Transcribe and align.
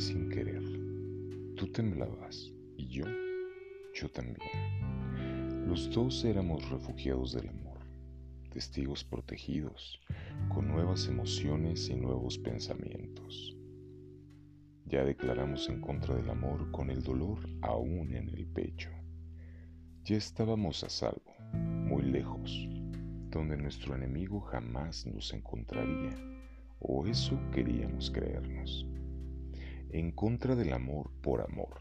sin 0.00 0.28
querer. 0.28 0.62
Tú 1.56 1.66
temblabas 1.72 2.52
y 2.76 2.86
yo, 2.88 3.04
yo 3.94 4.10
también. 4.10 5.66
Los 5.66 5.90
dos 5.90 6.24
éramos 6.24 6.68
refugiados 6.68 7.32
del 7.32 7.48
amor, 7.48 7.78
testigos 8.52 9.04
protegidos, 9.04 10.00
con 10.52 10.68
nuevas 10.68 11.08
emociones 11.08 11.88
y 11.88 11.94
nuevos 11.94 12.38
pensamientos. 12.38 13.56
Ya 14.84 15.04
declaramos 15.04 15.68
en 15.68 15.80
contra 15.80 16.14
del 16.14 16.30
amor 16.30 16.70
con 16.70 16.90
el 16.90 17.02
dolor 17.02 17.38
aún 17.62 18.14
en 18.14 18.28
el 18.28 18.46
pecho. 18.46 18.90
Ya 20.04 20.16
estábamos 20.16 20.84
a 20.84 20.88
salvo, 20.88 21.34
muy 21.52 22.02
lejos, 22.02 22.68
donde 23.30 23.56
nuestro 23.56 23.94
enemigo 23.94 24.40
jamás 24.40 25.06
nos 25.06 25.32
encontraría, 25.32 26.16
o 26.78 27.06
eso 27.06 27.38
queríamos 27.50 28.10
creernos. 28.10 28.86
En 29.96 30.10
contra 30.10 30.54
del 30.54 30.74
amor 30.74 31.10
por 31.22 31.40
amor, 31.40 31.80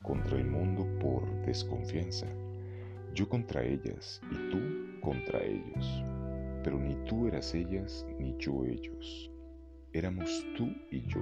contra 0.00 0.38
el 0.38 0.46
mundo 0.46 0.86
por 1.00 1.28
desconfianza, 1.44 2.28
yo 3.14 3.28
contra 3.28 3.64
ellas 3.64 4.22
y 4.30 4.50
tú 4.52 4.60
contra 5.00 5.42
ellos, 5.42 6.04
pero 6.62 6.78
ni 6.78 6.94
tú 7.04 7.26
eras 7.26 7.52
ellas 7.52 8.06
ni 8.16 8.36
yo 8.38 8.64
ellos, 8.64 9.28
éramos 9.92 10.46
tú 10.56 10.68
y 10.92 11.04
yo, 11.08 11.20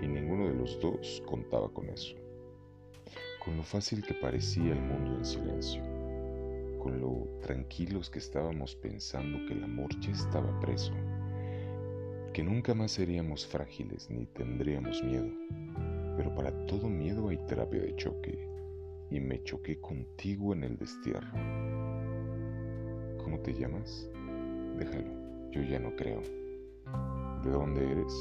y 0.00 0.08
ninguno 0.08 0.48
de 0.48 0.54
los 0.54 0.80
dos 0.80 1.22
contaba 1.26 1.68
con 1.68 1.90
eso, 1.90 2.16
con 3.44 3.58
lo 3.58 3.64
fácil 3.64 4.02
que 4.02 4.14
parecía 4.14 4.72
el 4.72 4.80
mundo 4.80 5.18
en 5.18 5.24
silencio. 5.26 5.82
Con 6.78 7.02
lo 7.02 7.38
tranquilos 7.42 8.08
que 8.08 8.18
estábamos 8.18 8.74
pensando 8.76 9.44
que 9.46 9.52
el 9.52 9.62
amor 9.62 9.90
ya 10.00 10.10
estaba 10.10 10.58
preso, 10.58 10.94
que 12.32 12.42
nunca 12.42 12.74
más 12.74 12.92
seríamos 12.92 13.46
frágiles 13.46 14.08
ni 14.10 14.26
tendríamos 14.26 15.02
miedo. 15.02 15.28
Pero 16.16 16.34
para 16.34 16.50
todo 16.66 16.88
miedo 16.88 17.28
hay 17.28 17.36
terapia 17.46 17.80
de 17.80 17.94
choque, 17.96 18.48
y 19.10 19.20
me 19.20 19.42
choqué 19.42 19.78
contigo 19.80 20.54
en 20.54 20.64
el 20.64 20.76
destierro. 20.76 21.32
¿Cómo 23.22 23.38
te 23.40 23.52
llamas? 23.52 24.08
Déjalo, 24.78 25.50
yo 25.50 25.62
ya 25.62 25.78
no 25.78 25.94
creo. 25.94 26.22
¿De 27.42 27.50
dónde 27.50 27.90
eres? 27.90 28.12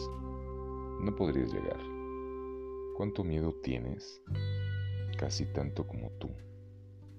No 1.02 1.16
podrías 1.16 1.54
llegar. 1.54 1.80
¿Cuánto 2.98 3.24
miedo 3.24 3.54
tienes? 3.64 4.22
Casi 5.18 5.46
tanto 5.46 5.88
como 5.88 6.10
tú 6.20 6.30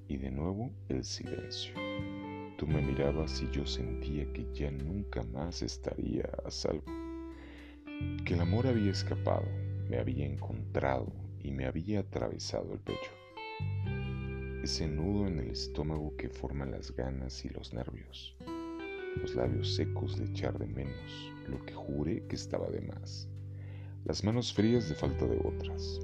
y 0.08 0.18
de 0.18 0.30
nuevo 0.30 0.70
el 0.88 1.04
silencio. 1.04 1.74
Tú 2.62 2.68
me 2.68 2.80
mirabas 2.80 3.42
y 3.42 3.50
yo 3.50 3.66
sentía 3.66 4.24
que 4.32 4.46
ya 4.54 4.70
nunca 4.70 5.24
más 5.24 5.62
estaría 5.62 6.30
a 6.44 6.50
salvo, 6.52 6.84
que 8.24 8.34
el 8.34 8.40
amor 8.40 8.68
había 8.68 8.92
escapado, 8.92 9.48
me 9.90 9.98
había 9.98 10.24
encontrado 10.24 11.12
y 11.40 11.50
me 11.50 11.66
había 11.66 11.98
atravesado 11.98 12.72
el 12.72 12.78
pecho. 12.78 13.10
Ese 14.62 14.86
nudo 14.86 15.26
en 15.26 15.40
el 15.40 15.50
estómago 15.50 16.16
que 16.16 16.28
forma 16.28 16.64
las 16.64 16.94
ganas 16.94 17.44
y 17.44 17.48
los 17.48 17.74
nervios, 17.74 18.36
los 19.16 19.34
labios 19.34 19.74
secos 19.74 20.16
de 20.16 20.26
echar 20.26 20.56
de 20.56 20.68
menos 20.68 21.32
lo 21.48 21.66
que 21.66 21.74
juré 21.74 22.28
que 22.28 22.36
estaba 22.36 22.70
de 22.70 22.82
más, 22.82 23.28
las 24.04 24.22
manos 24.22 24.54
frías 24.54 24.88
de 24.88 24.94
falta 24.94 25.26
de 25.26 25.40
otras, 25.44 25.98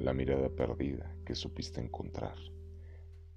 la 0.00 0.12
mirada 0.12 0.48
perdida 0.48 1.14
que 1.24 1.36
supiste 1.36 1.80
encontrar 1.80 2.34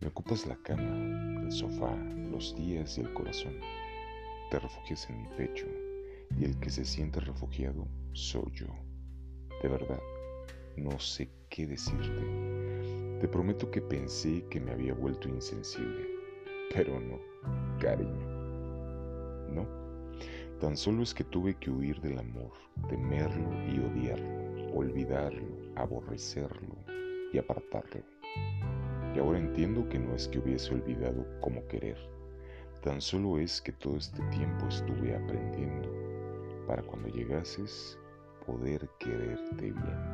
me 0.02 0.08
ocupas 0.08 0.46
la 0.46 0.56
cama, 0.58 1.42
el 1.44 1.52
sofá, 1.52 1.96
los 2.32 2.56
días 2.56 2.98
y 2.98 3.02
el 3.02 3.14
corazón. 3.14 3.60
Te 4.50 4.60
refugias 4.60 5.10
en 5.10 5.22
mi 5.22 5.28
pecho 5.38 5.66
y 6.38 6.46
el 6.46 6.60
que 6.60 6.70
se 6.70 6.86
siente 6.86 7.20
refugiado 7.20 7.88
soy 8.14 8.52
yo. 8.54 8.68
De 9.62 9.70
verdad, 9.70 10.02
no 10.78 11.00
sé 11.00 11.30
qué 11.50 11.68
decirte. 11.68 13.20
Te 13.22 13.28
prometo 13.28 13.70
que 13.72 13.82
pensé 13.82 14.44
que 14.50 14.60
me 14.60 14.72
había 14.72 14.94
vuelto 14.94 15.30
insensible, 15.30 16.06
pero 16.74 17.00
no, 17.00 17.20
cariño. 17.80 18.28
No, 19.50 19.68
tan 20.60 20.76
solo 20.76 21.04
es 21.04 21.14
que 21.14 21.24
tuve 21.24 21.56
que 21.56 21.70
huir 21.70 22.02
del 22.02 22.20
amor, 22.20 22.52
temerlo 22.90 23.50
y 23.72 23.80
odiarlo, 23.80 24.74
olvidarlo, 24.76 25.48
aborrecerlo 25.76 26.76
y 27.32 27.38
apartarlo. 27.38 28.04
Y 29.16 29.20
ahora 29.20 29.40
entiendo 29.40 29.88
que 29.90 30.00
no 30.00 30.16
es 30.16 30.28
que 30.28 30.40
hubiese 30.40 30.74
olvidado 30.74 31.26
cómo 31.42 31.66
querer, 31.68 31.98
tan 32.82 33.00
solo 33.00 33.38
es 33.38 33.62
que 33.62 33.72
todo 33.72 33.98
este 33.98 34.22
tiempo 34.30 34.68
estuve 34.68 35.16
aprendiendo 35.16 35.90
para 36.68 36.82
cuando 36.84 37.10
llegases 37.10 37.98
poder 38.46 38.90
quererte 39.00 39.72
bien. 39.72 40.13